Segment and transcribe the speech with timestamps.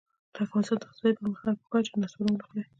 [0.33, 2.63] د افغانستان د اقتصادي پرمختګ لپاره پکار ده چې نصوار ونه خورئ.